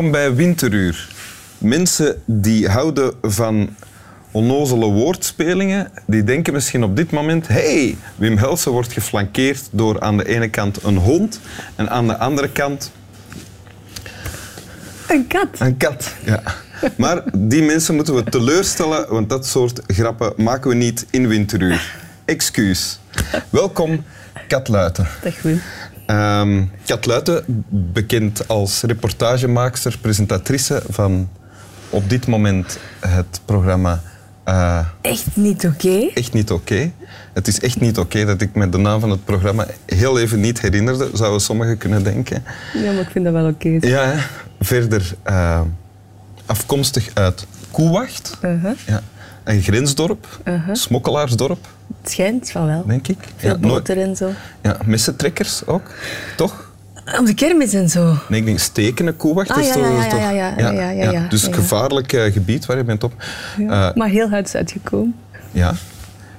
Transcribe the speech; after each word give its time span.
Welkom 0.00 0.20
bij 0.20 0.34
Winteruur. 0.34 1.08
Mensen 1.58 2.22
die 2.24 2.68
houden 2.68 3.12
van 3.22 3.76
onnozele 4.30 4.86
woordspelingen, 4.86 5.90
die 6.06 6.24
denken 6.24 6.52
misschien 6.52 6.84
op 6.84 6.96
dit 6.96 7.10
moment 7.10 7.48
hey, 7.48 7.96
Wim 8.16 8.36
Helsen 8.36 8.72
wordt 8.72 8.92
geflankeerd 8.92 9.68
door 9.70 10.00
aan 10.00 10.16
de 10.16 10.28
ene 10.28 10.48
kant 10.48 10.82
een 10.82 10.96
hond 10.96 11.40
en 11.76 11.90
aan 11.90 12.06
de 12.06 12.16
andere 12.16 12.48
kant 12.48 12.90
Een 15.08 15.26
kat. 15.26 15.48
een 15.58 15.76
kat. 15.76 16.14
Ja. 16.24 16.42
Maar 16.96 17.22
die 17.32 17.62
mensen 17.62 17.94
moeten 17.94 18.14
we 18.14 18.24
teleurstellen, 18.24 19.08
want 19.08 19.28
dat 19.28 19.46
soort 19.46 19.80
grappen 19.86 20.32
maken 20.36 20.70
we 20.70 20.76
niet 20.76 21.06
in 21.10 21.28
Winteruur. 21.28 21.96
Excuus. 22.24 23.00
Welkom, 23.50 24.04
Kat 24.48 24.68
Luiten. 24.68 25.06
Dag 25.22 25.42
Wim. 25.42 25.60
Ehm, 26.10 26.64
Kat 26.84 27.06
Luiten, 27.06 27.44
bekend 27.68 28.48
als 28.48 28.82
reportagemaakster, 28.82 29.98
presentatrice 29.98 30.82
van 30.88 31.28
op 31.90 32.08
dit 32.10 32.26
moment 32.26 32.78
het 33.00 33.40
programma 33.44 34.00
eh, 34.44 34.86
Echt 35.00 35.26
niet 35.34 35.66
oké. 35.66 36.10
Echt 36.14 36.32
Niet 36.32 36.50
Oké. 36.50 36.90
Het 37.32 37.48
is 37.48 37.60
echt 37.60 37.80
niet 37.80 37.98
oké 37.98 38.24
dat 38.24 38.40
ik 38.40 38.54
me 38.54 38.68
de 38.68 38.78
naam 38.78 39.00
van 39.00 39.10
het 39.10 39.24
programma 39.24 39.66
heel 39.86 40.18
even 40.18 40.40
niet 40.40 40.60
herinnerde, 40.60 41.10
zouden 41.14 41.40
sommigen 41.40 41.78
kunnen 41.78 42.02
denken. 42.04 42.42
Ja, 42.74 42.92
maar 42.92 43.00
ik 43.00 43.10
vind 43.10 43.24
dat 43.24 43.34
wel 43.34 43.46
oké. 43.48 43.78
Ja, 43.80 44.14
verder 44.60 45.14
eh, 45.22 45.60
afkomstig 46.46 47.10
uit 47.14 47.46
Koewacht, 47.70 48.38
Uh-huh. 48.44 48.72
ja. 48.86 49.02
Een 49.50 49.62
grensdorp, 49.62 50.26
Uh-huh. 50.44 50.74
smokkelaarsdorp, 50.74 51.66
Het 52.02 52.10
schijnt 52.12 52.50
van 52.50 52.66
wel. 52.66 52.84
denk 52.86 53.08
ik. 53.08 53.18
Veel 53.36 53.50
ja, 53.50 53.56
boter 53.58 54.00
en 54.00 54.16
zo. 54.16 54.30
ja, 54.62 54.76
messentrekkers 54.84 55.66
ook, 55.66 55.82
toch? 56.36 56.68
Op 57.18 57.26
de 57.26 57.34
kermis 57.34 57.72
en 57.72 57.88
zo. 57.88 58.14
Nee, 58.28 58.40
ik 58.40 58.46
denk 58.46 58.58
stekenen, 58.58 59.16
Koewacht 59.16 59.50
Ah, 59.50 59.58
is 59.60 59.66
ja, 59.66 59.72
toch... 59.72 59.82
ja, 59.82 59.88
ja, 60.04 60.08
toch- 60.08 60.18
ja, 60.20 60.30
ja, 60.30 60.54
ja, 60.58 60.70
ja, 60.70 60.90
ja, 60.90 61.10
ja. 61.10 61.26
Dus 61.28 61.44
gevaarlijk 61.50 62.12
eh, 62.12 62.32
gebied 62.32 62.66
waar 62.66 62.76
je 62.76 62.84
bent 62.84 63.04
op. 63.04 63.12
Ja. 63.58 63.88
Eh, 63.88 63.94
maar 63.96 64.08
heel 64.08 64.28
hard 64.28 64.46
is 64.46 64.54
uitgekomen. 64.54 65.14
ja. 65.50 65.72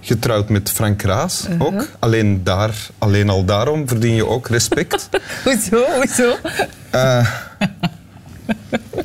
Getrouwd 0.04 0.50
met 0.50 0.70
Frank 0.72 1.02
Raas 1.02 1.46
Uh-huh. 1.50 1.62
ook. 1.68 1.88
Alleen, 2.00 2.44
daar, 2.44 2.76
alleen 2.98 3.30
al 3.30 3.46
daarom 3.46 3.88
verdien 3.88 4.16
je 4.16 4.28
ook 4.28 4.48
respect. 4.48 5.10
Hoezo, 5.44 5.84
hoezo? 5.96 6.36
Eh, 6.90 7.28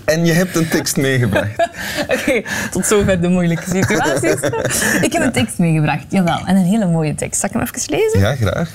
en 0.05 0.25
je 0.25 0.33
hebt 0.33 0.57
een 0.57 0.69
tekst 0.69 0.97
meegebracht. 0.97 1.66
Oké, 2.15 2.43
tot 2.71 2.87
zover 2.87 3.21
de 3.21 3.29
moeilijke 3.29 3.71
situaties. 3.71 4.41
ik 5.07 5.13
heb 5.13 5.23
een 5.23 5.33
tekst 5.33 5.59
meegebracht, 5.59 6.05
jawel. 6.09 6.39
En 6.47 6.57
een 6.57 6.65
hele 6.65 6.87
mooie 6.87 7.15
tekst. 7.15 7.41
Zal 7.41 7.49
ik 7.49 7.55
hem 7.55 7.65
even 7.65 7.97
lezen? 7.97 8.21
Ja, 8.21 8.35
graag. 8.35 8.71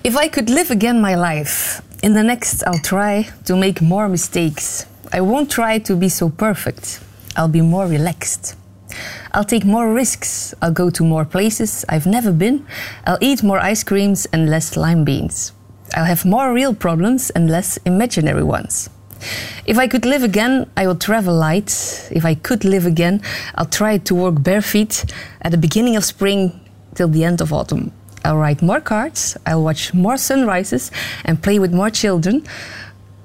If 0.00 0.22
I 0.22 0.28
could 0.28 0.48
live 0.48 0.74
again 0.74 1.00
my 1.00 1.14
life, 1.14 1.80
in 2.00 2.12
the 2.12 2.22
next 2.22 2.66
I'll 2.66 2.80
try 2.80 3.28
to 3.42 3.56
make 3.56 3.84
more 3.84 4.08
mistakes. 4.08 4.84
I 5.14 5.20
won't 5.20 5.50
try 5.50 5.80
to 5.80 5.96
be 5.96 6.08
so 6.08 6.28
perfect. 6.28 7.00
I'll 7.34 7.50
be 7.50 7.62
more 7.62 7.88
relaxed. 7.88 8.56
I'll 9.30 9.44
take 9.44 9.66
more 9.66 9.94
risks. 9.94 10.54
I'll 10.60 10.72
go 10.72 10.90
to 10.90 11.04
more 11.04 11.24
places 11.24 11.84
I've 11.88 12.06
never 12.06 12.32
been. 12.32 12.66
I'll 13.06 13.18
eat 13.20 13.42
more 13.42 13.70
ice 13.70 13.84
creams 13.84 14.26
and 14.32 14.48
less 14.48 14.76
lime 14.76 15.04
beans. 15.04 15.52
I'll 15.94 16.04
have 16.04 16.24
more 16.24 16.52
real 16.52 16.74
problems 16.74 17.30
and 17.30 17.50
less 17.50 17.78
imaginary 17.84 18.42
ones. 18.42 18.88
If 19.64 19.78
I 19.78 19.88
could 19.88 20.04
live 20.04 20.24
again, 20.24 20.66
I 20.76 20.86
would 20.86 21.00
travel 21.00 21.34
light. 21.34 21.70
If 22.10 22.24
I 22.24 22.34
could 22.34 22.64
live 22.64 22.86
again, 22.86 23.20
I'll 23.54 23.70
try 23.70 23.98
to 23.98 24.14
walk 24.14 24.42
bare 24.42 24.62
feet 24.62 25.04
at 25.40 25.50
the 25.50 25.58
beginning 25.58 25.96
of 25.96 26.04
spring 26.04 26.52
till 26.94 27.08
the 27.08 27.24
end 27.24 27.40
of 27.40 27.52
autumn. 27.52 27.90
I'll 28.24 28.38
write 28.38 28.62
more 28.62 28.80
cards, 28.80 29.36
I'll 29.46 29.62
watch 29.62 29.92
more 29.92 30.16
sunrises 30.16 30.90
and 31.24 31.42
play 31.42 31.58
with 31.58 31.72
more 31.72 31.90
children. 31.90 32.44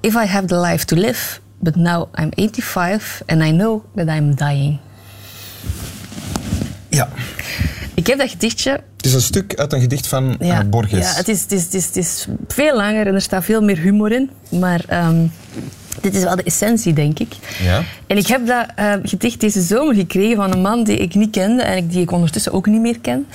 If 0.02 0.16
I 0.16 0.26
have 0.26 0.48
the 0.48 0.60
life 0.60 0.86
to 0.86 0.96
live, 0.96 1.40
but 1.62 1.76
now 1.76 2.10
I'm 2.16 2.32
85 2.38 3.24
and 3.30 3.44
I 3.44 3.52
know 3.52 3.84
that 3.96 4.10
I'm 4.10 4.36
dying. 4.36 4.80
Ja. 6.90 7.10
Ik 7.94 8.08
heb 8.08 8.18
dat 8.18 8.30
gedichtje. 8.30 8.72
Het 8.72 9.06
is 9.06 9.14
een 9.14 9.22
stuk 9.22 9.56
uit 9.56 9.74
een 9.74 9.82
gedicht 9.82 10.08
van 10.08 10.40
eh, 10.40 10.60
Borges. 10.70 11.00
Ja, 11.00 11.14
het 11.14 11.28
is, 11.28 11.42
het, 11.42 11.52
is, 11.52 11.64
het, 11.64 11.74
is, 11.74 11.86
het 11.86 11.96
is 11.96 12.28
veel 12.48 12.76
langer 12.76 13.08
en 13.08 13.14
er 13.14 13.22
staat 13.22 13.44
veel 13.44 13.62
meer 13.62 13.78
humor 13.78 14.12
in. 14.12 14.30
Maar 14.50 14.84
ehm, 14.88 15.28
dit 16.02 16.16
is 16.16 16.24
wel 16.24 16.36
de 16.36 16.44
essentie, 16.44 16.94
denk 16.94 17.20
ik. 17.20 17.34
Ja. 17.64 17.84
En 18.08 18.18
ik 18.18 18.28
heb 18.28 18.48
dat 18.48 18.66
eh, 18.76 18.94
gedicht 19.04 19.40
deze 19.42 19.62
zomer 19.62 19.96
gekregen 19.96 20.36
van 20.36 20.52
een 20.52 20.62
man 20.62 20.84
die 20.84 20.98
ik 20.98 21.16
niet 21.16 21.32
kende 21.32 21.62
en 21.62 21.88
die 21.88 22.02
ik 22.02 22.12
ondertussen 22.12 22.52
ook 22.54 22.66
niet 22.66 22.82
meer 22.82 23.00
ken. 23.00 23.28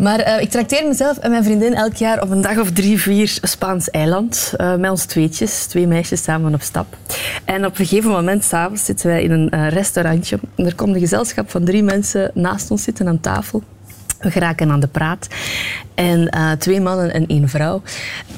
Maar 0.00 0.18
eh, 0.18 0.40
ik 0.42 0.50
trakteer 0.50 0.86
mezelf 0.86 1.18
en 1.18 1.30
mijn 1.30 1.44
vriendin 1.44 1.74
elk 1.74 1.94
jaar 1.94 2.22
op 2.22 2.30
een 2.30 2.40
dag 2.40 2.58
of 2.58 2.70
drie, 2.70 3.00
vier 3.00 3.38
Spaans 3.42 3.90
eiland. 3.90 4.52
eh, 4.56 4.74
met 4.76 4.90
ons 4.90 5.04
tweetjes, 5.04 5.66
twee 5.66 5.86
meisjes 5.86 6.22
samen 6.22 6.54
op 6.54 6.62
stap. 6.62 6.96
En 7.44 7.66
op 7.66 7.78
een 7.78 7.86
gegeven 7.86 8.10
moment, 8.10 8.44
s'avonds, 8.44 8.84
zitten 8.84 9.06
wij 9.06 9.22
in 9.22 9.30
een 9.30 9.50
eh, 9.50 9.68
restaurantje. 9.68 10.38
En 10.56 10.66
er 10.66 10.74
komt 10.74 10.94
een 10.94 11.00
gezelschap 11.00 11.50
van 11.50 11.64
drie 11.64 11.82
mensen 11.82 12.30
naast 12.34 12.70
ons 12.70 12.82
zitten 12.82 13.08
aan 13.08 13.20
tafel. 13.20 13.62
We 14.20 14.30
geraken 14.30 14.70
aan 14.70 14.80
de 14.80 14.86
praat. 14.86 15.28
En 15.94 16.28
eh, 16.28 16.52
twee 16.52 16.80
mannen 16.80 17.12
en 17.12 17.26
één 17.26 17.48
vrouw. 17.48 17.82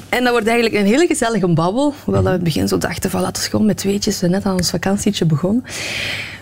En 0.09 0.23
dat 0.23 0.31
wordt 0.31 0.47
eigenlijk 0.47 0.79
een 0.79 0.85
hele 0.85 1.07
gezellige 1.07 1.47
babbel. 1.47 1.93
Hoewel 2.03 2.23
we 2.23 2.27
in 2.27 2.33
het 2.33 2.43
begin 2.43 2.67
zo 2.67 2.77
dachten 2.77 3.09
van 3.09 3.21
laten 3.21 3.43
we 3.43 3.49
gewoon 3.49 3.65
met 3.65 3.77
tweetjes. 3.77 4.21
We 4.21 4.27
net 4.27 4.45
aan 4.45 4.55
ons 4.55 4.69
vakantietje 4.69 5.25
begonnen. 5.25 5.63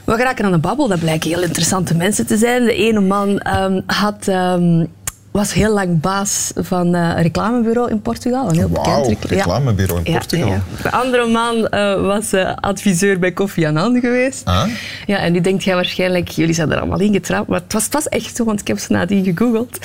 We 0.04 0.14
geraken 0.16 0.46
aan 0.46 0.52
de 0.52 0.58
babbel. 0.58 0.88
Dat 0.88 1.00
blijken 1.00 1.30
heel 1.30 1.42
interessante 1.42 1.96
mensen 1.96 2.28
te 2.28 2.38
zijn. 2.38 2.64
De 2.64 2.74
ene 2.76 3.00
man 3.00 3.40
ehm, 3.40 3.82
had... 3.86 4.28
ehm, 4.28 4.86
was 5.32 5.54
heel 5.54 5.74
lang 5.74 6.02
baas 6.02 6.52
van 6.56 6.96
eh, 6.96 7.02
een 7.02 7.22
reclamebureau 7.22 7.90
in 7.90 8.02
Portugal. 8.02 8.50
Een 8.50 8.56
heel 8.56 8.70
bekend 8.70 9.08
ja. 9.08 9.16
reclamebureau 9.28 10.02
in 10.04 10.14
Portugal. 10.14 10.48
ja. 10.48 10.62
De 10.82 10.92
andere 10.92 11.28
man 11.28 11.68
eh, 11.68 12.02
was 12.02 12.34
eh, 12.34 12.56
adviseur 12.56 13.20
bij 13.20 13.32
Kofi 13.32 13.66
Annan 13.66 14.00
geweest. 14.00 14.46
Ah? 14.46 14.64
Ja, 15.06 15.18
en 15.18 15.34
die 15.34 15.42
denkt 15.42 15.64
jij 15.64 15.76
waarschijnlijk, 15.76 16.30
jullie 16.30 16.54
zijn 16.54 16.72
er 16.72 16.78
allemaal 16.78 17.00
in 17.00 17.14
getrapt. 17.14 17.48
Maar 17.48 17.60
het 17.60 17.74
was, 17.74 17.84
het 17.84 17.94
was 17.94 18.10
echt 18.10 18.36
zo, 18.36 18.44
want 18.44 18.60
ik 18.60 18.68
heb 18.68 18.80
ze 18.80 18.92
nadien 18.92 19.24
gegoogeld. 19.24 19.78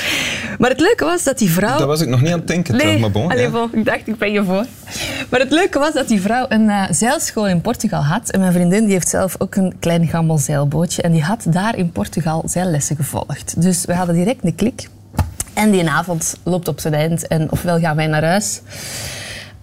Maar 0.58 0.70
het 0.70 0.80
leuke 0.80 1.04
was 1.04 1.22
dat 1.22 1.38
die 1.38 1.50
vrouw... 1.50 1.78
Daar 1.78 1.86
was 1.86 2.00
ik 2.00 2.08
nog 2.08 2.20
niet 2.20 2.32
aan 2.32 2.38
het 2.38 2.48
denken, 2.48 2.76
Nee, 2.76 2.98
maar 2.98 3.10
bon. 3.10 3.30
allee, 3.30 3.42
ja. 3.42 3.50
bon, 3.50 3.68
ik 3.72 3.84
dacht, 3.84 4.06
ik 4.06 4.18
ben 4.18 4.32
je 4.32 4.44
voor. 4.44 4.64
Maar 5.28 5.40
het 5.40 5.52
leuke 5.52 5.78
was 5.78 5.92
dat 5.92 6.08
die 6.08 6.20
vrouw 6.20 6.46
een 6.48 6.94
zeilschool 6.94 7.48
in 7.48 7.60
Portugal 7.60 8.04
had. 8.04 8.30
En 8.30 8.40
mijn 8.40 8.52
vriendin 8.52 8.84
die 8.84 8.92
heeft 8.92 9.08
zelf 9.08 9.34
ook 9.38 9.54
een 9.54 9.74
klein 9.80 10.06
gammel 10.06 10.38
zeilbootje. 10.38 11.02
En 11.02 11.12
die 11.12 11.22
had 11.22 11.44
daar 11.48 11.76
in 11.76 11.90
Portugal 11.90 12.42
zeillessen 12.46 12.96
gevolgd. 12.96 13.62
Dus 13.62 13.84
we 13.84 13.94
hadden 13.94 14.14
direct 14.14 14.44
een 14.44 14.54
klik. 14.54 14.88
En 15.56 15.70
die 15.70 15.90
avond 15.90 16.36
loopt 16.42 16.68
op 16.68 16.80
zijn 16.80 16.94
eind. 16.94 17.26
En 17.26 17.50
ofwel 17.50 17.78
gaan 17.78 17.96
wij 17.96 18.06
naar 18.06 18.24
huis, 18.24 18.60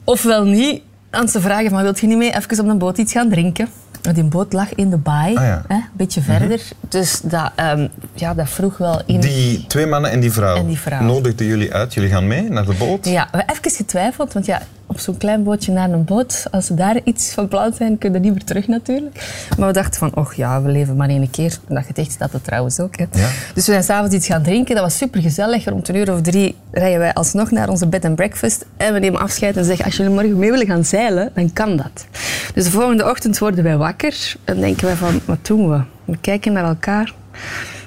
ofwel 0.03 0.43
niet. 0.45 0.81
En 1.09 1.27
ze 1.27 1.41
vragen 1.41 1.69
van, 1.69 1.81
wilt 1.81 1.99
je 1.99 2.07
niet 2.07 2.17
mee 2.17 2.35
even 2.35 2.59
op 2.59 2.67
een 2.67 2.77
boot 2.77 2.97
iets 2.97 3.11
gaan 3.11 3.29
drinken? 3.29 3.67
Want 4.01 4.15
Die 4.15 4.23
boot 4.25 4.53
lag 4.53 4.73
in 4.75 4.89
de 4.89 4.97
baai, 4.97 5.35
Ah, 5.35 5.43
ja. 5.43 5.57
Mhm. 5.67 5.73
hè, 5.73 5.75
een 5.75 5.83
beetje 5.93 6.21
verder. 6.21 6.61
Dus 6.89 7.19
dat, 7.23 7.51
ehm, 7.55 7.87
ja, 8.13 8.33
dat 8.33 8.49
vroeg 8.49 8.77
wel 8.77 9.01
in... 9.05 9.19
Die 9.19 9.65
twee 9.67 9.85
mannen 9.85 10.11
en 10.11 10.19
die 10.19 10.31
vrouw, 10.31 10.55
En 10.55 10.67
die 10.67 10.79
vrouw. 10.79 11.01
nodigden 11.01 11.47
jullie 11.47 11.73
uit. 11.73 11.93
Jullie 11.93 12.09
gaan 12.09 12.27
mee 12.27 12.49
naar 12.49 12.65
de 12.65 12.73
boot. 12.73 13.05
Ja, 13.05 13.27
we 13.31 13.37
hebben 13.37 13.55
even 13.55 13.71
getwijfeld, 13.71 14.33
want 14.33 14.45
ja, 14.45 14.61
op 14.93 14.99
zo'n 14.99 15.17
klein 15.17 15.43
bootje 15.43 15.71
naar 15.71 15.91
een 15.91 16.03
boot, 16.03 16.45
als 16.51 16.65
ze 16.65 16.73
daar 16.73 16.99
iets 17.03 17.33
van 17.33 17.47
plan 17.47 17.73
zijn, 17.73 17.97
kunnen 17.97 18.21
we 18.21 18.25
niet 18.25 18.35
meer 18.35 18.45
terug 18.45 18.67
natuurlijk. 18.67 19.47
Maar 19.57 19.67
we 19.67 19.73
dachten 19.73 19.99
van, 19.99 20.15
och 20.15 20.33
ja, 20.33 20.61
we 20.61 20.71
leven 20.71 20.95
maar 20.95 21.09
één 21.09 21.29
keer. 21.29 21.57
Dat 21.67 21.85
gedicht 21.85 22.11
staat 22.11 22.33
er 22.33 22.41
trouwens 22.41 22.79
ook. 22.79 22.97
Hè. 22.97 23.05
Ja. 23.11 23.27
Dus 23.53 23.65
we 23.65 23.71
zijn 23.71 23.83
s'avonds 23.83 24.15
iets 24.15 24.27
gaan 24.27 24.43
drinken, 24.43 24.75
dat 24.75 24.83
was 24.83 24.97
super 24.97 25.21
gezellig. 25.21 25.65
Rond 25.65 25.87
een 25.87 25.95
uur 25.95 26.13
of 26.13 26.21
drie 26.21 26.55
rijden 26.71 26.99
wij 26.99 27.13
alsnog 27.13 27.51
naar 27.51 27.69
onze 27.69 27.87
bed 27.87 28.05
and 28.05 28.15
breakfast 28.15 28.65
en 28.77 28.93
we 28.93 28.99
nemen 28.99 29.19
afscheid 29.19 29.57
en 29.57 29.65
zeggen, 29.65 29.85
als 29.85 29.95
jullie 29.97 30.13
morgen 30.13 30.37
mee 30.37 30.51
willen 30.51 30.67
gaan 30.67 30.85
zeilen, 30.85 31.31
dan 31.33 31.53
kan 31.53 31.77
dat. 31.77 32.05
Dus 32.53 32.63
de 32.63 32.71
volgende 32.71 33.09
ochtend 33.09 33.37
worden 33.39 33.63
wij 33.63 33.77
wakker 33.77 34.35
en 34.43 34.59
denken 34.59 34.85
wij 34.85 34.95
van, 34.95 35.19
wat 35.25 35.45
doen 35.45 35.69
we? 35.69 35.81
We 36.05 36.17
kijken 36.21 36.53
naar 36.53 36.65
elkaar. 36.65 37.13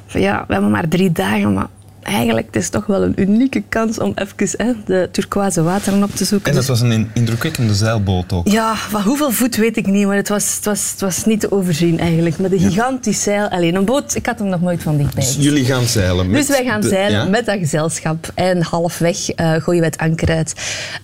Van 0.07 0.21
ja, 0.21 0.45
we 0.47 0.53
hebben 0.53 0.71
maar 0.71 0.89
drie 0.89 1.13
dagen, 1.13 1.55
maar 1.55 1.67
eigenlijk 2.07 2.47
het 2.47 2.57
is 2.57 2.69
toch 2.69 2.87
wel 2.87 3.03
een 3.03 3.13
unieke 3.17 3.63
kans 3.69 3.99
om 3.99 4.13
even 4.15 4.67
hè, 4.67 4.73
de 4.87 5.09
turquoise 5.13 5.63
wateren 5.63 6.03
op 6.03 6.15
te 6.15 6.25
zoeken. 6.25 6.51
En 6.51 6.57
dat 6.57 6.67
was 6.67 6.81
een 6.81 7.11
indrukwekkende 7.15 7.75
zeilboot 7.75 8.33
ook. 8.33 8.49
ja, 8.49 8.75
van 8.75 9.03
hoeveel 9.03 9.31
voet 9.31 9.57
weet 9.57 9.77
ik 9.77 9.87
niet, 9.87 10.07
maar 10.07 10.17
het 10.17 10.29
was, 10.29 10.55
het 10.55 10.65
was, 10.65 10.91
het 10.91 11.01
was 11.01 11.25
niet 11.25 11.41
te 11.41 11.53
overzien 11.53 11.99
eigenlijk. 11.99 12.39
Met 12.39 12.53
een 12.53 12.59
gigantisch 12.59 13.23
zeil. 13.23 13.49
Alleen 13.49 13.75
een 13.75 13.85
boot, 13.85 14.15
ik 14.15 14.27
had 14.27 14.39
hem 14.39 14.49
nog 14.49 14.61
nooit 14.61 14.83
van 14.83 14.97
dichtbij 14.97 15.25
Dus 15.25 15.37
jullie 15.39 15.65
gaan 15.65 15.85
zeilen. 15.85 16.33
Dus 16.33 16.49
wij 16.49 16.65
gaan 16.65 16.81
de- 16.81 16.89
zeilen 16.89 17.19
ja? 17.19 17.25
met 17.29 17.47
dat 17.47 17.59
gezelschap. 17.59 18.31
En 18.35 18.63
halfweg 18.63 19.31
eh, 19.31 19.53
gooien 19.53 19.81
wij 19.81 19.91
het 19.93 19.99
anker 19.99 20.29
uit. 20.29 20.55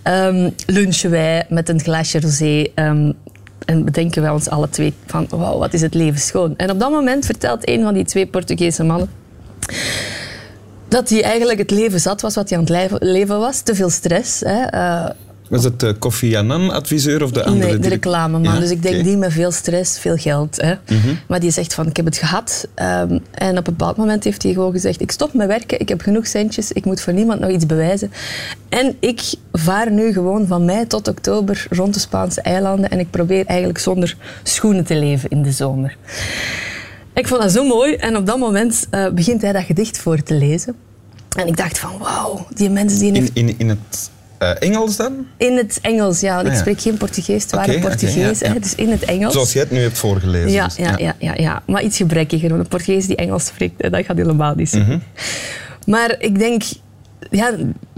Ehm, 0.02 0.50
lunchen 0.66 1.10
wij 1.10 1.44
met 1.48 1.68
een 1.68 1.80
glaasje 1.80 2.20
rosé. 2.20 2.66
ehm, 2.74 3.12
en 3.64 3.84
bedenken 3.84 4.22
wij 4.22 4.30
ons 4.30 4.48
alle 4.48 4.68
twee 4.68 4.92
van, 5.06 5.26
wauw, 5.30 5.58
wat 5.58 5.74
is 5.74 5.80
het 5.80 5.94
leven 5.94 6.20
schoon. 6.20 6.54
En 6.56 6.70
op 6.70 6.80
dat 6.80 6.90
moment 6.90 7.26
vertelt 7.26 7.68
een 7.68 7.82
van 7.82 7.94
die 7.94 8.04
twee 8.04 8.26
Portugese 8.26 8.84
mannen 8.84 9.08
dat 10.92 11.08
hij 11.08 11.22
eigenlijk 11.22 11.58
het 11.58 11.70
leven 11.70 12.00
zat 12.00 12.20
was 12.20 12.34
wat 12.34 12.48
hij 12.48 12.58
aan 12.58 12.64
het 12.64 13.02
leven 13.02 13.38
was. 13.38 13.60
Te 13.60 13.74
veel 13.74 13.90
stress. 13.90 14.40
Hè. 14.40 14.62
Eh, 14.62 15.10
Was 15.48 15.64
het 15.64 15.80
de 15.80 15.94
Kofi 15.98 16.36
Annan-adviseur 16.36 17.22
of 17.22 17.30
de 17.30 17.44
andere? 17.44 17.70
Nee, 17.70 17.78
de 17.78 17.88
reclameman. 17.88 18.42
Ja, 18.42 18.60
Dus 18.60 18.70
ik 18.70 18.82
denk 18.82 19.04
die 19.04 19.16
met 19.16 19.32
veel 19.32 19.50
stress, 19.50 19.98
veel 19.98 20.16
geld. 20.16 20.60
Hè. 20.60 20.74
Mhm. 20.88 21.14
Maar 21.28 21.40
die 21.40 21.50
zegt 21.50 21.74
van, 21.74 21.86
ik 21.86 21.96
heb 21.96 22.04
het 22.04 22.16
gehad. 22.16 22.68
Ehm, 22.74 23.18
en 23.30 23.50
op 23.58 23.66
een 23.66 23.76
bepaald 23.76 23.96
moment 23.96 24.24
heeft 24.24 24.42
hij 24.42 24.52
gewoon 24.52 24.72
gezegd, 24.72 25.00
ik 25.00 25.10
stop 25.10 25.34
met 25.34 25.46
werken, 25.46 25.80
ik 25.80 25.88
heb 25.88 26.00
genoeg 26.00 26.26
centjes, 26.26 26.72
ik 26.72 26.84
moet 26.84 27.00
voor 27.00 27.12
niemand 27.12 27.40
nog 27.40 27.50
iets 27.50 27.66
bewijzen. 27.66 28.12
En 28.68 28.96
ik 29.00 29.20
vaar 29.52 29.90
nu 29.90 30.12
gewoon 30.12 30.46
van 30.46 30.64
mei 30.64 30.86
tot 30.86 31.08
oktober 31.08 31.66
rond 31.70 31.94
de 31.94 32.00
Spaanse 32.00 32.40
eilanden 32.40 32.90
en 32.90 32.98
ik 32.98 33.10
probeer 33.10 33.46
eigenlijk 33.46 33.78
zonder 33.78 34.16
schoenen 34.42 34.84
te 34.84 34.94
leven 34.94 35.30
in 35.30 35.42
de 35.42 35.52
zomer. 35.52 35.96
Ik 37.14 37.28
vond 37.28 37.42
dat 37.42 37.52
zo 37.52 37.64
mooi 37.64 37.94
en 37.94 38.16
op 38.16 38.26
dat 38.26 38.38
moment 38.38 38.86
eh, 38.90 39.08
begint 39.08 39.42
hij 39.42 39.52
dat 39.52 39.64
gedicht 39.64 39.98
voor 39.98 40.22
te 40.22 40.34
lezen. 40.34 40.74
En 41.36 41.46
ik 41.46 41.56
dacht 41.56 41.78
van, 41.78 41.98
wauw, 41.98 42.46
die 42.54 42.70
mensen 42.70 42.98
die 42.98 43.12
In, 43.12 43.28
in, 43.32 43.54
in 43.58 43.68
het 43.68 44.10
eh, 44.38 44.50
Engels 44.58 44.96
dan? 44.96 45.26
in 45.36 45.56
het 45.56 45.78
Engels, 45.82 46.20
ja, 46.20 46.34
want 46.34 46.46
Ah, 46.46 46.52
ik 46.52 46.56
ja. 46.56 46.60
spreek 46.60 46.80
geen 46.80 46.96
Portugees, 46.96 47.42
het 47.42 47.52
waren 47.52 47.80
Portugees, 47.80 48.38
ja, 48.38 48.52
ja. 48.52 48.58
dus 48.60 48.74
in 48.74 48.90
het 48.90 49.02
Engels. 49.04 49.32
Zoals 49.32 49.52
jij 49.52 49.62
het 49.62 49.70
nu 49.70 49.78
hebt 49.78 49.98
voorgelezen. 49.98 50.50
ja, 50.50 50.64
dus, 50.66 50.76
ja, 50.76 50.94
ja, 50.98 51.14
ja, 51.18 51.34
ja, 51.36 51.62
maar 51.66 51.82
iets 51.82 51.96
gebrekkiger, 51.96 52.48
want 52.48 52.60
een 52.60 52.68
Portugees 52.68 53.06
die 53.06 53.16
Engels 53.16 53.46
spreekt, 53.46 53.90
dat 53.92 54.04
gaat 54.04 54.16
helemaal 54.16 54.54
niet 54.54 54.68
zo. 54.68 54.78
Mhm. 54.78 54.98
Maar 55.86 56.14
ik 56.18 56.38
denk, 56.38 56.62
ja, 57.30 57.50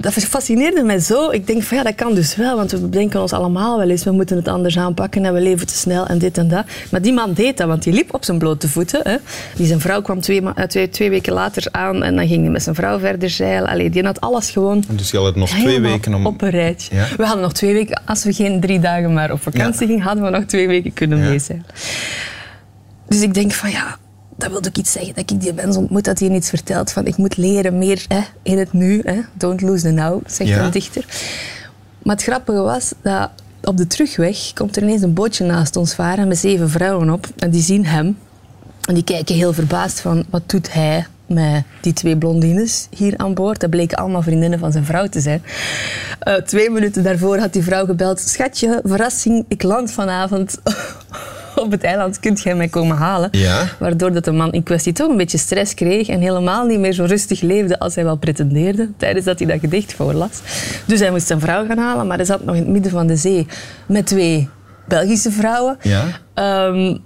dat 0.05 0.13
fascineerde 0.13 0.83
mij 0.83 0.99
zo. 0.99 1.31
Ik 1.31 1.47
denk 1.47 1.63
van 1.63 1.77
ja, 1.77 1.83
dat 1.83 1.95
kan 1.95 2.15
dus 2.15 2.37
wel, 2.37 2.57
want 2.57 2.71
we 2.71 2.79
bedenken 2.79 3.21
ons 3.21 3.33
allemaal 3.33 3.79
wel 3.79 3.91
eens, 3.91 4.05
we 4.05 4.11
moeten 4.11 4.37
het 4.37 4.49
anders 4.49 4.79
aanpakken 4.79 5.25
en 5.25 5.33
we 5.35 5.41
leven 5.41 5.67
te 5.67 5.75
snel 5.75 6.07
en 6.07 6.19
dit 6.19 6.39
en 6.39 6.49
dat. 6.49 6.65
Maar 6.91 7.03
die 7.03 7.13
man 7.13 7.33
deed 7.33 7.57
dat, 7.57 7.67
want 7.69 7.83
die 7.83 7.93
liep 7.93 8.15
op 8.15 8.25
zijn 8.25 8.39
blote 8.39 8.69
voeten. 8.69 9.01
Hè. 9.03 9.17
Die 9.57 9.67
zijn 9.67 9.81
vrouw 9.81 10.03
kwam 10.03 10.21
twee, 10.21 10.43
ma- 10.43 10.53
eh, 10.57 10.65
twee, 10.67 10.89
twee 10.89 11.11
weken 11.11 11.33
later 11.33 11.67
aan 11.71 12.03
en 12.03 12.17
dan 12.17 12.27
ging 12.27 12.43
hij 12.43 12.51
met 12.51 12.63
zijn 12.63 12.75
vrouw 12.75 12.99
verder 12.99 13.31
zeilen. 13.31 13.69
Allee, 13.71 13.91
die 13.91 14.05
had 14.05 14.21
alles 14.21 14.51
gewoon 14.51 14.85
Dus 14.89 15.11
je 15.11 15.19
had 15.19 15.37
nog 15.37 15.49
twee 15.49 15.81
weken 15.81 16.15
om... 16.15 16.27
op 16.27 16.43
een 16.43 16.51
rijtje. 16.51 16.95
Ja. 16.95 17.07
We 17.17 17.25
hadden 17.25 17.43
nog 17.43 17.53
twee 17.53 17.73
weken, 17.73 18.03
als 18.07 18.25
we 18.25 18.33
geen 18.33 18.61
drie 18.61 18.81
dagen 18.81 19.13
maar 19.13 19.33
op 19.33 19.43
vakantie 19.43 19.81
Ja. 19.81 19.87
gingen, 19.87 20.03
hadden 20.05 20.25
we 20.25 20.31
nog 20.31 20.45
twee 20.45 20.67
weken 20.67 20.93
kunnen 20.93 21.19
Ja. 21.19 21.29
mee 21.29 21.39
zijn. 21.39 21.67
Dus 23.09 23.21
ik 23.23 23.35
denk 23.35 23.53
van 23.53 23.71
ja, 23.71 23.97
dat 24.37 24.51
wil 24.51 24.57
ook 24.57 24.77
iets 24.77 24.93
zeggen. 24.93 25.15
Dat 25.15 25.31
ik 25.31 25.41
die 25.41 25.53
mens 25.53 25.77
ontmoet, 25.77 26.05
dat 26.05 26.19
hij 26.19 26.29
iets 26.29 26.49
vertelt 26.49 26.93
van 26.93 27.07
ik 27.07 27.17
moet 27.17 27.37
leren 27.37 27.79
meer 27.79 28.05
hè, 28.09 28.21
in 28.43 28.59
het 28.59 28.73
nu. 28.73 29.01
Hè. 29.05 29.21
Don't 29.33 29.61
lose 29.61 29.83
the 29.83 29.91
now, 29.91 30.23
zegt 30.27 30.51
Ja. 30.51 30.65
een 30.65 30.71
dichter. 30.71 31.05
Maar 32.03 32.15
het 32.15 32.25
grappige 32.25 32.61
was 32.61 32.93
dat 33.03 33.31
op 33.63 33.77
de 33.77 33.87
terugweg 33.87 34.53
komt 34.53 34.77
er 34.77 34.83
ineens 34.83 35.03
een 35.03 35.15
bootje 35.15 35.45
naast 35.45 35.77
ons 35.77 35.95
varen 35.95 36.29
met 36.29 36.39
zeven 36.39 36.71
vrouwen 36.71 37.11
op. 37.11 37.27
En 37.37 37.51
die 37.51 37.63
zien 37.63 37.87
hem. 37.87 38.19
En 38.89 38.95
die 38.95 39.05
kijken 39.05 39.35
heel 39.35 39.53
verbaasd 39.53 40.01
van, 40.01 40.25
wat 40.31 40.43
doet 40.51 40.73
hij 40.73 41.07
met 41.27 41.65
die 41.81 41.93
twee 41.93 42.17
blondines 42.19 42.87
hier 42.91 43.15
aan 43.17 43.35
boord? 43.35 43.61
Dat 43.61 43.71
bleken 43.71 43.97
allemaal 43.99 44.23
vriendinnen 44.23 44.59
van 44.59 44.73
zijn 44.73 44.85
vrouw 44.85 45.07
te 45.07 45.21
zijn. 45.21 45.43
Eh, 46.19 46.35
twee 46.35 46.71
minuten 46.71 47.03
daarvoor 47.03 47.39
had 47.39 47.53
die 47.53 47.63
vrouw 47.63 47.85
gebeld. 47.87 48.21
Schatje, 48.21 48.81
verrassing, 48.85 49.45
ik 49.49 49.63
land 49.63 49.91
vanavond 49.93 50.59
op 51.65 51.71
het 51.71 51.83
eiland. 51.83 52.21
Kunt 52.21 52.43
jij 52.43 52.55
mij 52.55 52.69
komen 52.69 52.97
halen? 52.97 53.29
Ja. 53.33 53.69
Waardoor 53.79 54.13
dat 54.13 54.25
de 54.25 54.33
man 54.33 54.53
in 54.53 54.63
kwestie 54.63 54.93
toch 54.93 55.09
een 55.09 55.17
beetje 55.17 55.39
stress 55.39 55.75
kreeg 55.75 56.09
en 56.09 56.21
helemaal 56.21 56.67
niet 56.67 56.79
meer 56.79 56.93
zo 56.93 57.05
rustig 57.05 57.41
leefde 57.41 57.79
als 57.79 57.95
hij 57.95 58.05
wel 58.05 58.17
pretendeerde 58.17 58.91
tijdens 58.97 59.25
dat 59.25 59.39
hij 59.39 59.49
dat 59.49 59.61
gedicht 59.61 59.93
voorlas. 59.95 60.41
Dus 60.87 61.01
hij 61.01 61.11
moest 61.11 61.27
zijn 61.27 61.41
vrouw 61.41 61.67
gaan 61.67 61.79
halen, 61.79 62.07
maar 62.07 62.17
hij 62.17 62.27
zat 62.27 62.45
nog 62.45 62.55
in 62.55 62.63
het 62.63 62.71
midden 62.71 62.91
van 62.91 63.07
de 63.07 63.17
zee 63.17 63.47
met 63.87 64.07
twee 64.07 64.49
Belgische 64.89 65.31
vrouwen. 65.31 65.77
Ja. 65.83 66.05
Ehm, 66.35 66.97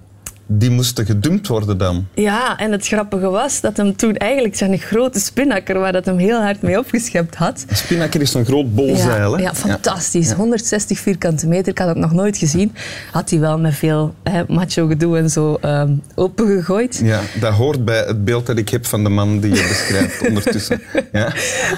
Die 0.51 0.71
moesten 0.71 1.07
gedumpt 1.07 1.47
worden 1.47 1.79
dan. 1.79 2.07
ja, 2.15 2.59
en 2.59 2.73
het 2.73 2.87
grappige 2.87 3.29
was 3.29 3.61
dat 3.61 3.77
hem 3.77 3.97
toen 3.97 4.17
eigenlijk 4.17 4.57
zijn 4.57 4.79
grote 4.79 5.21
spinnaker, 5.21 5.79
waar 5.79 5.93
dat 5.93 6.05
hem 6.05 6.19
heel 6.19 6.41
hard 6.41 6.63
mee 6.63 6.79
opgeschept 6.79 7.35
had, 7.35 7.65
Een 7.69 7.77
spinnaker 7.77 8.21
is 8.21 8.35
een 8.35 8.45
groot 8.45 8.75
bolzeil, 8.75 9.33
hè? 9.33 9.39
ja, 9.39 9.45
ja, 9.45 9.55
fantastisch. 9.55 10.33
160 10.33 10.99
vierkante 10.99 11.47
meter, 11.47 11.69
ik 11.73 11.79
had 11.79 11.89
het 11.89 11.97
nog 11.97 12.13
nooit 12.13 12.37
gezien. 12.37 12.75
Had 13.13 13.31
hij 13.31 13.39
wel 13.39 13.59
met 13.59 13.75
veel 13.75 14.15
hè, 14.23 14.43
macho 14.49 14.87
gedoe 14.87 15.19
en 15.19 15.31
zo 15.31 15.59
ehm, 15.61 15.93
opengegooid. 16.15 17.01
Ja, 17.05 17.21
dat 17.41 17.53
hoort 17.53 17.85
bij 17.85 18.05
het 18.07 18.25
beeld 18.25 18.47
dat 18.47 18.59
ik 18.59 18.69
heb 18.69 18.87
van 18.87 19.03
de 19.05 19.11
man 19.11 19.41
die 19.41 19.55
je 19.55 19.67
beschrijft 19.69 20.23
ondertussen. 20.29 20.81
Ja? 21.13 21.33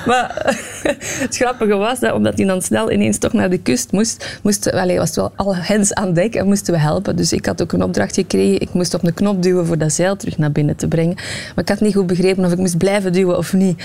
Maar 0.06 0.56
het 1.25 1.37
grappige 1.37 1.76
was 1.76 2.00
dat 2.00 2.12
omdat 2.12 2.37
hij 2.37 2.46
dan 2.46 2.62
snel 2.62 2.93
ineens 2.93 3.19
toch 3.19 3.32
naar 3.32 3.50
de 3.50 3.58
kust 3.58 3.93
moest, 3.93 4.38
moesten, 4.43 4.73
allee, 4.73 4.99
was 4.99 5.06
het 5.08 5.16
wel 5.16 5.32
alle 5.37 5.56
hens 5.56 5.94
aan 5.94 6.12
dek 6.12 6.34
en 6.34 6.46
moesten 6.46 6.75
we 6.75 6.81
helpen. 6.81 7.16
Dus 7.16 7.32
ik 7.32 7.46
had 7.46 7.62
ook 7.62 7.73
een 7.73 7.82
opdracht 7.82 8.14
gekregen. 8.14 8.59
Ik 8.60 8.72
moest 8.72 8.94
op 8.94 9.04
een 9.04 9.14
knop 9.14 9.42
duwen 9.42 9.66
voor 9.66 9.78
dat 9.78 9.92
zeil 9.92 10.16
terug 10.16 10.38
naar 10.38 10.52
binnen 10.52 10.76
te 10.76 10.88
brengen. 10.88 11.14
Maar 11.14 11.64
ik 11.64 11.68
had 11.68 11.80
niet 11.80 11.94
goed 11.94 12.06
begrepen 12.06 12.44
of 12.44 12.52
ik 12.52 12.58
moest 12.58 12.78
blijven 12.78 13.12
duwen 13.12 13.36
of 13.36 13.52
niet. 13.52 13.78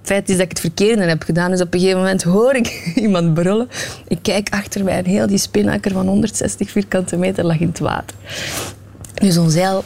Het 0.00 0.08
feit 0.08 0.28
is 0.28 0.34
dat 0.34 0.44
ik 0.44 0.50
het 0.50 0.60
verkeerde 0.60 1.02
heb 1.02 1.22
gedaan. 1.22 1.50
Dus 1.50 1.60
op 1.60 1.74
een 1.74 1.80
gegeven 1.80 2.00
moment 2.00 2.22
hoor 2.22 2.54
ik 2.54 2.66
iemand 2.94 3.34
brullen. 3.34 3.68
Ik 4.08 4.18
kijk 4.22 4.48
achter 4.50 4.84
mij 4.84 4.98
en 4.98 5.04
heel 5.04 5.26
die 5.26 5.38
spinnaker 5.38 5.92
van 5.92 6.06
160 6.06 6.70
vierkante 6.70 7.16
meter 7.16 7.44
lag 7.44 7.58
in 7.58 7.68
het 7.68 7.78
water. 7.78 8.16
Dus 9.14 9.34
zo'n 9.34 9.50
zeil 9.50 9.84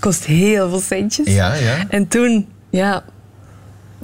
kost 0.00 0.24
heel 0.24 0.68
veel 0.68 0.80
centjes. 0.80 1.26
Ja, 1.34 1.54
ja. 1.54 1.88
En 1.88 2.08
toen, 2.08 2.48
ja, 2.70 3.04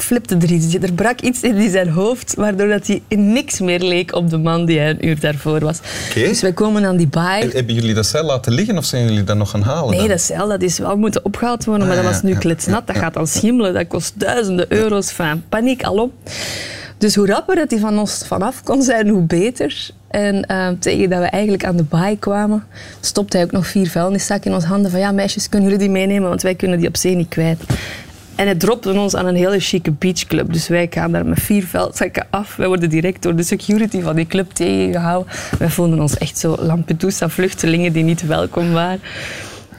flipte 0.02 0.36
er 0.36 0.52
iets. 0.52 0.74
Er 0.74 0.92
brak 0.92 1.20
iets 1.20 1.40
in 1.40 1.70
zijn 1.70 1.88
hoofd, 1.88 2.34
waardoor 2.34 2.68
dat 2.68 2.86
hij 2.86 3.02
niks 3.08 3.60
meer 3.60 3.80
leek 3.80 4.14
op 4.14 4.30
de 4.30 4.38
man 4.38 4.64
die 4.64 4.78
hij 4.78 4.90
een 4.90 5.06
uur 5.06 5.20
daarvoor 5.20 5.60
was. 5.60 5.78
Dus 6.14 6.40
wij 6.40 6.52
komen 6.52 6.84
aan 6.84 6.96
die 6.96 7.06
baai. 7.06 7.42
En 7.42 7.50
hebben 7.50 7.74
jullie 7.74 7.94
dat 7.94 8.06
zeil 8.06 8.24
laten 8.24 8.52
liggen 8.52 8.78
of 8.78 8.84
zijn 8.84 9.04
jullie 9.04 9.24
dat 9.24 9.36
nog 9.36 9.50
gaan 9.50 9.62
halen? 9.62 9.90
Nee, 9.90 9.98
dan? 9.98 10.08
dat 10.08 10.20
zeil 10.20 10.48
dat 10.48 10.62
is 10.62 10.78
wel 10.78 10.96
moeten 10.96 11.24
opgehaald 11.24 11.64
worden, 11.64 11.86
maar 11.86 11.96
Ah, 11.96 12.02
dat 12.02 12.12
ja, 12.12 12.20
was 12.20 12.30
nu 12.32 12.38
kletsnat. 12.38 12.86
Dat 12.86 12.96
gaat 12.96 13.14
dan 13.14 13.26
schimmelen, 13.26 13.74
dat 13.74 13.86
kost 13.86 14.12
duizenden 14.16 14.66
euro's. 14.68 15.10
Van 15.10 15.42
paniek, 15.48 15.82
alom. 15.82 16.12
Dus 16.98 17.14
hoe 17.14 17.26
rapper 17.26 17.56
dat 17.56 17.70
hij 17.70 17.80
van 17.80 17.98
ons 17.98 18.22
vanaf 18.26 18.62
kon 18.62 18.82
zijn, 18.82 19.08
hoe 19.08 19.22
beter. 19.22 19.90
En 20.08 20.44
eh, 20.46 20.68
tegen 20.80 21.10
dat 21.10 21.20
we 21.20 21.26
eigenlijk 21.26 21.64
aan 21.64 21.76
de 21.76 21.82
baai 21.82 22.18
kwamen, 22.18 22.64
stopte 23.00 23.36
hij 23.36 23.46
ook 23.46 23.52
nog 23.52 23.66
vier 23.66 23.90
vuilniszakken 23.90 24.50
in 24.50 24.56
onze 24.56 24.66
handen. 24.66 24.90
Van 24.90 25.00
ja, 25.00 25.12
meisjes, 25.12 25.48
kunnen 25.48 25.68
jullie 25.70 25.84
die 25.84 25.92
meenemen, 25.92 26.28
want 26.28 26.42
wij 26.42 26.54
kunnen 26.54 26.78
die 26.78 26.88
op 26.88 26.96
zee 26.96 27.14
niet 27.16 27.28
kwijt. 27.28 27.60
En 28.38 28.44
hij 28.46 28.54
dropte 28.54 28.92
ons 28.92 29.14
aan 29.16 29.26
een 29.26 29.34
hele 29.36 29.60
chique 29.60 29.92
beachclub. 29.92 30.52
Dus 30.52 30.68
wij 30.68 30.86
gaan 30.90 31.12
daar 31.12 31.26
met 31.26 31.40
vier 31.40 31.66
vuilzakken 31.66 32.26
af. 32.30 32.56
Wij 32.56 32.66
worden 32.66 32.88
direct 32.90 33.22
door 33.22 33.36
de 33.36 33.42
security 33.42 34.00
van 34.00 34.16
die 34.16 34.26
club 34.26 34.50
tegengehouden. 34.52 35.32
Wij 35.58 35.68
voelden 35.68 36.00
ons 36.00 36.18
echt 36.18 36.38
zo 36.38 36.56
Lampedusa-vluchtelingen 36.60 37.92
die 37.92 38.04
niet 38.04 38.26
welkom 38.26 38.72
waren. 38.72 39.00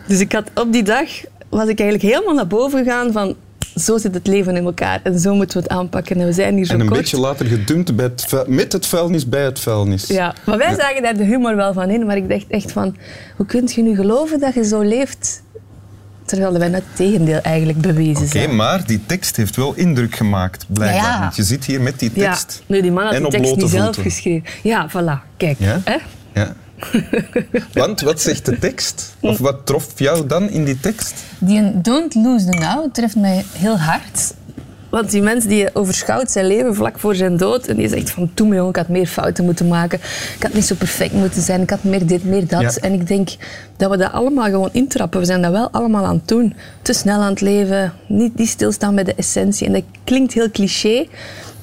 Dus 0.08 0.20
ik 0.20 0.32
had 0.32 0.52
op 0.56 0.72
die 0.74 0.84
dag 0.84 1.08
was 1.50 1.68
ik 1.68 1.80
eigenlijk 1.80 2.14
helemaal 2.14 2.36
naar 2.36 2.48
boven 2.48 2.84
gegaan 2.84 3.12
van 3.12 3.36
zo 3.76 3.98
zit 3.98 4.14
het 4.14 4.28
leven 4.28 4.56
in 4.56 4.64
elkaar 4.66 5.00
en 5.04 5.20
zo 5.20 5.36
moeten 5.36 5.58
we 5.58 5.64
het 5.64 5.72
aanpakken. 5.72 6.20
En 6.20 6.26
we 6.26 6.34
zijn 6.34 6.56
hier 6.56 6.66
zo 6.66 6.74
En 6.74 6.80
een 6.80 6.88
kort. 6.88 7.00
beetje 7.00 7.20
later 7.20 7.46
gedumpt 7.46 7.96
bij 7.96 8.06
het 8.06 8.26
vuil- 8.28 8.46
met 8.48 8.74
het 8.74 8.86
vuilnis 8.86 9.30
bij 9.30 9.44
het 9.44 9.60
vuilnis. 9.60 10.08
Ja, 10.08 10.34
maar 10.46 10.58
wij 10.58 10.76
zagen 10.76 11.02
daar 11.02 11.18
de 11.18 11.24
humor 11.24 11.56
wel 11.56 11.74
van 11.74 11.90
in. 11.90 12.06
Maar 12.06 12.18
ik 12.18 12.30
dacht 12.30 12.46
echt 12.48 12.72
van, 12.72 12.96
hoe 13.36 13.46
kunt 13.46 13.74
je 13.74 13.82
nu 13.82 13.96
geloven 13.96 14.40
dat 14.40 14.54
je 14.54 14.66
zo 14.66 14.82
leeft? 14.82 15.42
Terwijl 16.30 16.58
wij 16.58 16.70
het 16.70 16.84
tegendeel 16.94 17.40
eigenlijk 17.42 17.82
bewezen 17.82 18.16
Oké, 18.24 18.28
zijn. 18.28 18.56
maar 18.56 18.86
die 18.86 19.06
tekst 19.06 19.36
heeft 19.36 19.56
wel 19.56 19.74
indruk 19.76 20.16
gemaakt, 20.16 20.66
blijkbaar. 20.68 21.02
Ja, 21.04 21.14
ja. 21.14 21.20
Want 21.20 21.36
je 21.36 21.44
zit 21.44 21.66
hier 21.66 21.82
met 21.82 22.00
die 22.00 22.12
Ja, 22.14 22.30
tekst. 22.30 22.64
nu 22.66 22.82
die 22.82 22.92
man 22.92 23.04
had 23.04 23.14
die 23.14 23.28
tekst 23.30 23.56
niet 23.56 23.70
zelf 23.70 23.84
voeten. 23.84 24.04
geschreven. 24.04 24.44
Ja, 24.64 24.90
voilà. 24.90 25.28
Kijk. 25.38 25.56
Ja? 25.60 25.82
Hè? 25.84 25.98
Ja. 26.34 26.54
Want 27.74 28.02
wat 28.02 28.22
zegt 28.22 28.46
de 28.46 28.60
tekst? 28.60 29.16
Of 29.20 29.38
wat 29.38 29.66
trof 29.66 29.88
jou 29.96 30.28
dan 30.28 30.50
in 30.50 30.64
die 30.66 30.80
tekst? 30.80 31.14
Die 31.40 31.82
Don't 31.82 32.16
Lose 32.16 32.46
the 32.50 32.58
Now 32.58 32.94
treft 32.94 33.16
mij 33.16 33.46
heel 33.58 33.80
hard. 33.80 34.34
Want 34.90 35.12
die 35.12 35.22
mens 35.22 35.46
die 35.46 35.76
overschouwt 35.76 36.32
zijn 36.32 36.48
leven 36.48 36.76
vlak 36.76 37.00
voor 37.00 37.16
zijn 37.16 37.38
dood. 37.38 37.68
En 37.68 37.76
die 37.76 37.90
zegt 37.90 38.10
van, 38.10 38.32
toen 38.34 38.54
jongen, 38.54 38.70
ik 38.70 38.76
had 38.76 38.88
meer 38.88 39.08
fouten 39.08 39.46
moeten 39.46 39.68
maken. 39.68 40.00
Ik 40.36 40.44
had 40.44 40.54
niet 40.54 40.66
zo 40.66 40.76
perfect 40.76 41.14
moeten 41.14 41.42
zijn. 41.42 41.62
Ik 41.62 41.70
had 41.70 41.84
meer 41.84 42.06
dit, 42.06 42.24
meer 42.24 42.48
dat. 42.48 42.62
Ja. 42.62 42.82
En 42.82 42.94
ik 42.94 43.08
denk 43.08 43.30
dat 43.78 43.92
we 43.92 43.98
dat 43.98 44.12
allemaal 44.12 44.46
gewoon 44.46 44.70
intrappen. 44.72 45.20
We 45.20 45.26
zijn 45.26 45.42
dat 45.42 45.52
wel 45.52 45.70
allemaal 45.72 46.06
aan 46.06 46.16
het 46.16 46.28
doen. 46.28 46.56
Te 46.82 46.94
snel 46.94 47.22
aan 47.22 47.30
het 47.30 47.42
leven. 47.42 47.94
Niet, 48.08 48.38
niet 48.38 48.50
stilstaan 48.50 48.96
bij 48.96 49.04
de 49.04 49.16
essentie. 49.16 49.68
En 49.68 49.74
dat 49.74 49.84
klinkt 50.04 50.34
heel 50.34 50.52
cliché. 50.52 51.08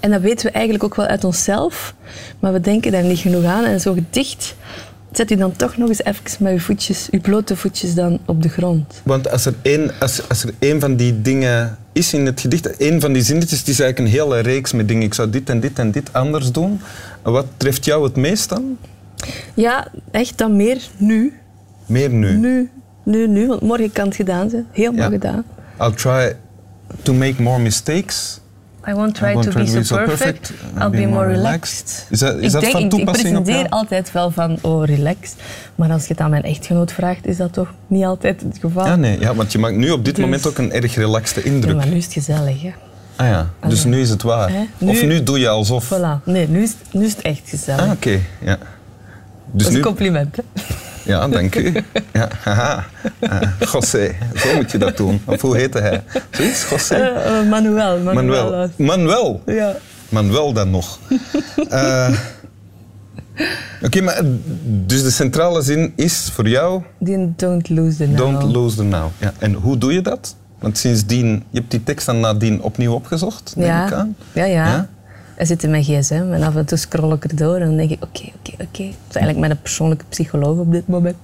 En 0.00 0.10
dat 0.10 0.20
weten 0.20 0.46
we 0.46 0.52
eigenlijk 0.52 0.84
ook 0.84 0.94
wel 0.94 1.06
uit 1.06 1.24
onszelf. 1.24 1.94
Maar 2.40 2.52
we 2.52 2.60
denken 2.60 2.92
daar 2.92 3.04
niet 3.04 3.18
genoeg 3.18 3.44
aan. 3.44 3.64
En 3.64 3.80
zo 3.80 3.92
gedicht 3.92 4.54
zet 5.16 5.30
u 5.30 5.36
dan 5.36 5.56
toch 5.56 5.76
nog 5.76 5.88
eens 5.88 6.04
even 6.04 6.22
met 6.38 6.52
uw 6.52 6.58
voetjes, 6.58 7.08
uw 7.10 7.20
blote 7.20 7.56
voetjes 7.56 7.94
dan 7.94 8.18
op 8.26 8.42
de 8.42 8.48
grond. 8.48 9.00
Want 9.04 9.30
als 9.30 9.46
er 9.46 9.54
één, 9.62 9.90
als, 10.00 10.28
als 10.28 10.42
er 10.44 10.54
één 10.58 10.80
van 10.80 10.96
die 10.96 11.22
dingen 11.22 11.78
is 11.92 12.12
in 12.14 12.26
het 12.26 12.40
gedicht, 12.40 12.76
één 12.76 13.00
van 13.00 13.12
die 13.12 13.22
zinnetjes, 13.22 13.58
het 13.58 13.68
is 13.68 13.80
eigenlijk 13.80 14.12
een 14.14 14.20
hele 14.20 14.38
reeks 14.40 14.72
met 14.72 14.88
dingen. 14.88 15.02
Ik 15.02 15.14
zou 15.14 15.30
dit 15.30 15.50
en 15.50 15.60
dit 15.60 15.78
en 15.78 15.90
dit 15.90 16.12
anders 16.12 16.52
doen. 16.52 16.80
Wat 17.22 17.46
treft 17.56 17.84
jou 17.84 18.04
het 18.04 18.16
meest 18.16 18.48
dan? 18.48 18.76
Ja, 19.54 19.88
echt 20.10 20.38
dan 20.38 20.56
meer 20.56 20.88
nu. 20.96 21.32
Meer 21.86 22.10
nu. 22.10 22.36
Nu, 22.36 22.70
nu, 23.02 23.28
nu. 23.28 23.46
Want 23.46 23.60
morgen 23.60 23.92
kan 23.92 24.06
het 24.06 24.16
gedaan 24.16 24.50
zijn. 24.50 24.66
Helemaal 24.72 25.04
Ja. 25.04 25.10
gedaan. 25.10 25.44
I'll 25.80 25.94
try 25.94 26.36
to 27.02 27.12
make 27.14 27.42
more 27.42 27.58
mistakes. 27.62 28.40
I 28.88 28.92
won't 28.94 29.14
try, 29.14 29.30
I 29.30 29.32
won't 29.32 29.44
to 29.46 29.50
try 29.50 29.72
be 29.74 29.84
so 29.84 29.96
perfect. 29.96 30.52
I'll 30.78 30.90
be 30.90 31.06
more 31.06 31.26
relaxed. 31.26 32.06
Is 32.10 32.18
dat, 32.18 32.36
is 32.36 32.44
ik 32.44 32.50
dat 32.52 32.60
denk, 32.60 32.72
van 32.72 32.80
ik, 32.84 32.92
ik 32.92 32.98
toepassing 32.98 33.36
op 33.36 33.44
presenteer 33.44 33.70
altijd 33.70 34.12
wel 34.12 34.30
van, 34.30 34.58
oh, 34.62 34.84
relax. 34.84 35.34
Maar 35.74 35.90
als 35.90 36.02
je 36.02 36.08
het 36.08 36.20
aan 36.20 36.30
mijn 36.30 36.42
echtgenoot 36.42 36.92
vraagt, 36.92 37.26
is 37.26 37.36
dat 37.36 37.52
toch 37.52 37.72
niet 37.86 38.04
altijd 38.04 38.40
het 38.40 38.58
geval. 38.60 38.86
Ja, 38.86 38.96
nee, 38.96 39.20
ja, 39.20 39.34
want 39.34 39.52
je 39.52 39.58
maakt 39.58 39.76
nu 39.76 39.90
op 39.90 40.04
dit 40.04 40.14
Dus- 40.14 40.24
moment 40.24 40.46
ook 40.46 40.58
een 40.58 40.72
erg 40.72 40.94
relaxte 40.94 41.40
Ja, 41.40 41.46
indruk. 41.46 41.76
maar 41.76 41.86
nu 41.88 41.96
is 41.96 42.04
het 42.04 42.12
gezellig, 42.12 42.62
hè. 42.62 42.72
Ah 43.16 43.26
ja, 43.26 43.50
dus 43.68 43.82
ja. 43.82 43.88
nu 43.88 44.00
is 44.00 44.10
het 44.10 44.22
waar. 44.22 44.50
Nu- 44.78 44.88
Of 44.90 45.02
nu 45.02 45.22
doe 45.22 45.38
je 45.38 45.48
alsof... 45.48 45.92
Voilà. 45.94 46.24
Nee, 46.24 46.48
nu 46.48 46.62
is, 46.62 46.74
nu 46.92 47.04
is 47.04 47.12
het 47.12 47.22
echt 47.22 47.42
gezellig. 47.44 47.80
Ah, 47.84 47.90
oké. 47.90 48.18
Ja. 48.40 48.56
Dus 48.56 48.58
dat 49.52 49.60
is 49.66 49.68
nu... 49.68 49.76
een 49.76 49.82
compliment, 49.82 50.36
hè? 50.36 50.42
Ja, 51.06 51.28
dank 51.28 51.54
u. 51.54 51.72
Ja, 52.12 52.28
haha. 52.42 52.84
Ah, 53.20 53.42
José, 53.72 54.14
zo 54.36 54.54
moet 54.54 54.70
je 54.70 54.78
dat 54.78 54.96
doen. 54.96 55.20
Of 55.24 55.40
hoe 55.40 55.56
heette 55.56 55.78
hij? 55.80 56.02
Zoiets, 56.30 56.66
José? 56.70 56.94
Eh, 56.94 57.38
eh, 57.40 57.48
Manuel. 57.48 57.98
Manuel. 57.98 58.50
Manuel. 58.50 58.70
Manuel. 58.76 59.42
Ja. 59.46 59.76
Manuel 60.08 60.52
dan 60.52 60.70
nog. 60.70 60.98
Eh, 61.68 62.08
Oké, 63.82 64.00
maar 64.00 64.20
dus 64.86 65.02
de 65.02 65.10
centrale 65.10 65.62
zin 65.62 65.92
is 65.96 66.30
voor 66.32 66.48
jou 66.48 66.82
Die 66.98 67.32
don't 67.36 67.68
lose 67.68 67.96
the 67.96 68.06
now. 68.06 68.16
don't 68.18 68.42
lose 68.42 68.76
the 68.76 68.82
now. 68.82 69.10
Ja. 69.18 69.32
En 69.38 69.52
hoe 69.54 69.78
doe 69.78 69.92
je 69.92 70.00
dat? 70.02 70.36
Want 70.58 70.78
sindsdien, 70.78 71.26
je 71.50 71.58
hebt 71.58 71.70
die 71.70 71.82
tekst 71.82 72.06
dan 72.06 72.20
nadien 72.20 72.62
opnieuw 72.62 72.92
opgezocht, 72.92 73.52
neem 73.56 73.86
ik 73.86 73.92
aan. 73.92 74.16
ja, 74.32 74.44
ja. 74.44 74.66
Ja? 74.66 74.88
Hij 75.36 75.46
zit 75.46 75.62
in 75.62 75.70
mijn 75.70 75.82
gsm 75.82 76.24
en 76.32 76.42
af 76.42 76.56
en 76.56 76.64
toe 76.64 76.78
scroll 76.78 77.12
ik 77.12 77.24
erdoor 77.24 77.56
en 77.56 77.66
dan 77.66 77.76
denk 77.76 77.90
ik, 77.90 78.04
oké, 78.04 78.22
oké, 78.22 78.52
oké. 78.52 78.82
Het 78.82 79.08
is 79.08 79.16
eigenlijk 79.16 79.38
mijn 79.38 79.60
persoonlijke 79.62 80.04
psycholoog 80.08 80.58
op 80.58 80.72
dit 80.72 80.88
moment. 80.88 81.16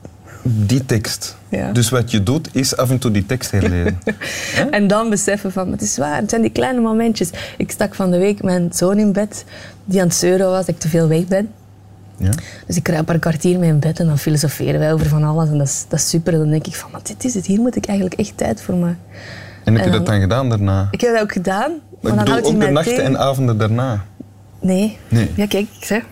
Die 0.42 0.85
tekst. 0.87 1.37
Ja. 1.49 1.73
Dus 1.73 1.88
wat 1.90 2.11
je 2.11 2.23
doet, 2.23 2.49
is 2.52 2.76
af 2.76 2.90
en 2.90 2.99
toe 2.99 3.11
die 3.11 3.26
tekst 3.26 3.50
herlezen. 3.50 3.99
En 4.71 4.87
dan 4.87 5.11
beseffen 5.11 5.52
van, 5.52 5.71
het 5.71 5.83
is 5.83 5.97
waar, 5.97 6.16
het 6.16 6.31
zijn 6.31 6.42
die 6.42 6.50
kleine 6.50 6.81
momentjes. 6.81 7.31
Ik 7.57 7.71
stak 7.71 7.95
van 7.95 8.11
de 8.11 8.19
week 8.19 8.42
mijn 8.42 8.71
zoon 8.73 8.99
in 8.99 9.12
bed, 9.12 9.45
die 9.85 10.00
aan 10.00 10.07
het 10.07 10.16
zeuren 10.16 10.47
was 10.47 10.59
dat 10.59 10.69
ik 10.69 10.78
te 10.78 10.88
veel 10.88 11.09
weg 11.09 11.26
ben. 11.26 11.49
ja? 12.16 12.31
Dus 12.66 12.76
ik 12.76 12.83
kruip 12.83 13.09
een 13.09 13.19
kwartier 13.19 13.59
mee 13.59 13.71
in 13.71 13.78
bed 13.78 14.00
en 14.00 14.07
dan 14.07 14.19
filosoferen 14.19 14.81
wij 14.81 14.92
over 14.92 15.07
van 15.07 15.25
alles. 15.25 15.49
En 15.49 15.59
dat 15.59 15.66
is, 15.66 15.85
dat 15.88 15.99
is 15.99 16.09
super. 16.09 16.33
En 16.33 16.38
dan 16.38 16.50
denk 16.50 16.66
ik 16.66 16.76
van, 16.76 16.90
maar 16.90 17.00
dit 17.02 17.25
is 17.25 17.35
het, 17.35 17.47
hier 17.47 17.61
moet 17.61 17.76
ik 17.76 17.87
eigenlijk 17.87 18.19
echt 18.19 18.37
tijd 18.37 18.62
voor 18.62 18.75
maken. 18.75 18.99
En 19.64 19.75
heb 19.75 19.85
je 19.85 19.90
En 19.90 19.97
dat 19.97 20.07
dan 20.07 20.21
gedaan 20.21 20.49
daarna? 20.49 20.88
Ik 20.90 21.00
heb 21.00 21.12
dat 21.12 21.23
ook 21.23 21.33
gedaan. 21.33 21.73
Maar 22.02 22.14
Maar 22.14 22.21
ik 22.25 22.26
dan 22.28 22.37
bedoel 22.37 22.52
ook 22.54 22.61
de 22.61 22.71
nachten 22.71 22.94
tegen. 22.94 23.04
en 23.09 23.18
avonden 23.18 23.59
daarna. 23.59 24.04
Nee. 24.61 24.99
Nee. 25.09 25.30
Ja, 25.37 25.47
kijk, 25.47 25.66
ik 25.78 25.85
zeg. 25.85 26.02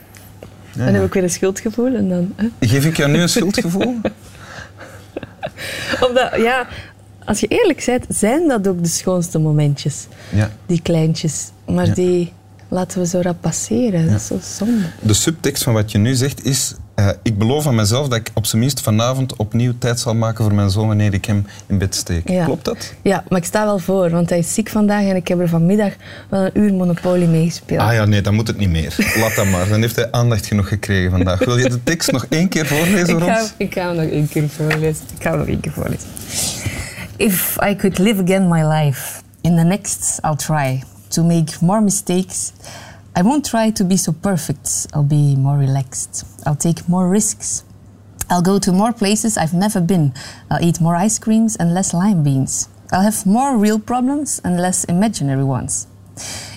Ja, 0.74 0.84
Dan 0.84 0.94
heb 0.94 1.04
ik 1.04 1.12
weer 1.14 1.22
een 1.22 1.30
schuldgevoel 1.30 1.94
en 1.94 2.08
dan... 2.08 2.32
hè. 2.36 2.66
Geef 2.66 2.84
ik 2.84 2.96
jou 2.96 3.10
nu 3.10 3.20
een 3.20 3.28
schuldgevoel? 3.28 3.94
Omdat, 6.08 6.30
ja, 6.36 6.66
als 7.24 7.40
je 7.40 7.46
eerlijk 7.46 7.82
bent, 7.86 8.04
zijn 8.08 8.48
dat 8.48 8.68
ook 8.68 8.82
de 8.82 8.88
schoonste 8.88 9.38
momentjes. 9.38 10.06
Ja. 10.34 10.50
Die 10.66 10.82
kleintjes. 10.82 11.50
Maar 11.66 11.86
Ja. 11.86 11.94
die 11.94 12.32
laten 12.68 13.00
we 13.00 13.06
zo 13.06 13.20
rap 13.20 13.40
passeren. 13.40 14.06
Dat 14.10 14.20
is 14.20 14.26
zo 14.26 14.38
zonde. 14.42 14.84
De 15.00 15.14
subtekst 15.14 15.62
van 15.62 15.72
wat 15.72 15.92
je 15.92 15.98
nu 15.98 16.14
zegt 16.14 16.44
is... 16.44 16.74
eh, 17.08 17.14
ik 17.22 17.38
beloof 17.38 17.66
aan 17.66 17.74
mezelf 17.74 18.08
dat 18.08 18.18
ik 18.18 18.30
op 18.34 18.46
zijn 18.46 18.60
minst 18.60 18.80
vanavond 18.80 19.36
opnieuw 19.36 19.72
tijd 19.78 20.00
zal 20.00 20.14
maken 20.14 20.44
voor 20.44 20.54
mijn 20.54 20.70
zoon 20.70 20.86
wanneer 20.86 21.14
ik 21.14 21.24
hem 21.24 21.46
in 21.66 21.78
bed 21.78 21.94
steek. 21.94 22.28
Ja. 22.28 22.44
Klopt 22.44 22.64
dat? 22.64 22.92
Ja, 23.02 23.24
maar 23.28 23.38
ik 23.38 23.44
sta 23.44 23.64
wel 23.64 23.78
voor, 23.78 24.10
want 24.10 24.28
hij 24.28 24.38
is 24.38 24.54
ziek 24.54 24.68
vandaag 24.68 25.04
en 25.04 25.16
ik 25.16 25.28
heb 25.28 25.40
er 25.40 25.48
vanmiddag 25.48 25.92
wel 26.28 26.44
een 26.44 26.50
uur 26.54 26.74
Monopoly 26.74 27.26
meegespeeld. 27.26 27.80
Ah 27.80 27.92
ja, 27.92 28.04
nee, 28.04 28.20
dan 28.20 28.34
moet 28.34 28.46
het 28.46 28.56
niet 28.56 28.70
meer. 28.70 29.14
Laat 29.20 29.34
dat 29.34 29.46
maar. 29.46 29.68
Dan 29.68 29.80
heeft 29.80 29.96
hij 29.96 30.12
aandacht 30.12 30.46
genoeg 30.46 30.68
gekregen 30.68 31.10
vandaag. 31.10 31.38
Wil 31.38 31.58
je 31.58 31.68
de 31.68 31.82
tekst 31.82 32.12
nog 32.12 32.26
één 32.28 32.48
keer 32.48 32.66
voorlezen 32.66 32.98
ik, 32.98 33.06
voor 33.06 33.20
ga, 33.20 33.40
ons? 33.40 33.52
ik 33.56 33.74
ga 33.74 33.86
hem 33.86 33.96
nog 33.96 34.10
één 34.10 34.28
keer 34.28 34.48
voorlezen. 34.48 35.04
Ik 35.16 35.22
ga 35.22 35.30
hem 35.30 35.38
nog 35.38 35.48
één 35.48 35.60
keer 35.60 35.72
voorlezen. 35.72 36.08
If 37.16 37.56
I 37.70 37.76
could 37.76 37.98
live 37.98 38.22
again 38.22 38.48
my 38.48 38.64
life, 38.64 39.20
in 39.40 39.56
the 39.56 39.64
next 39.64 40.20
I'll 40.24 40.36
try 40.36 40.82
to 41.08 41.22
make 41.22 41.52
more 41.60 41.80
mistakes. 41.80 42.52
I 43.16 43.22
won't 43.22 43.44
try 43.44 43.70
to 43.70 43.84
be 43.84 43.96
so 43.96 44.12
perfect. 44.12 44.86
I'll 44.94 45.02
be 45.02 45.34
more 45.34 45.58
relaxed. 45.58 46.24
I'll 46.46 46.54
take 46.54 46.88
more 46.88 47.08
risks. 47.08 47.64
I'll 48.30 48.42
go 48.42 48.60
to 48.60 48.72
more 48.72 48.92
places 48.92 49.36
I've 49.36 49.52
never 49.52 49.80
been. 49.80 50.14
I'll 50.48 50.62
eat 50.62 50.80
more 50.80 50.94
ice 50.94 51.18
creams 51.18 51.56
and 51.56 51.74
less 51.74 51.92
lime 51.92 52.22
beans. 52.22 52.68
I'll 52.92 53.02
have 53.02 53.26
more 53.26 53.56
real 53.56 53.80
problems 53.80 54.40
and 54.44 54.60
less 54.60 54.84
imaginary 54.84 55.42
ones. 55.42 55.88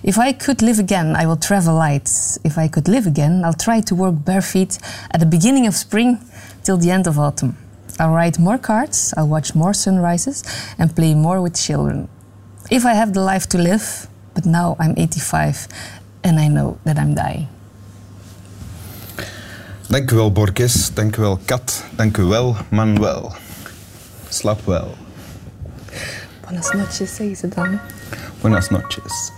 If 0.03 0.19
I 0.19 0.31
could 0.31 0.61
live 0.61 0.77
again, 0.77 1.15
I 1.15 1.25
will 1.25 1.37
travel 1.37 1.75
light. 1.75 2.09
If 2.43 2.57
I 2.57 2.67
could 2.67 2.87
live 2.87 3.07
again, 3.07 3.43
I'll 3.43 3.53
try 3.53 3.81
to 3.81 3.95
work 3.95 4.23
bare 4.23 4.41
feet 4.41 4.77
at 5.09 5.19
the 5.19 5.25
beginning 5.25 5.65
of 5.65 5.73
spring 5.75 6.19
till 6.63 6.77
the 6.77 6.91
end 6.91 7.07
of 7.07 7.17
autumn. 7.17 7.57
I'll 7.99 8.11
write 8.11 8.37
more 8.37 8.57
cards, 8.57 9.13
I'll 9.17 9.27
watch 9.27 9.55
more 9.55 9.73
sunrises, 9.73 10.43
and 10.77 10.95
play 10.95 11.15
more 11.15 11.41
with 11.41 11.55
children. 11.55 12.09
If 12.69 12.85
I 12.85 12.93
have 12.93 13.13
the 13.13 13.21
life 13.21 13.47
to 13.49 13.57
live, 13.57 14.07
but 14.33 14.45
now 14.45 14.75
I'm 14.79 14.93
85 14.97 15.67
and 16.23 16.39
I 16.39 16.47
know 16.47 16.77
that 16.83 16.97
I'm 16.97 17.13
dying. 17.13 17.47
Dank 19.87 20.11
u 20.11 20.15
wel, 20.15 20.31
Borges. 20.31 20.93
Dank 20.93 21.17
u 21.17 21.21
wel, 21.21 21.39
Kat. 21.45 21.83
Dank 21.95 22.17
u 22.17 22.23
wel, 22.23 22.55
Manuel. 22.69 23.33
Slaap 24.29 24.65
wel. 24.65 24.95
Buenas 26.41 26.71
noches, 26.71 27.15
zeggen 27.15 27.35
ze 27.35 27.47
dan. 27.47 27.79
Buenas 28.41 28.69
noches. 28.69 29.31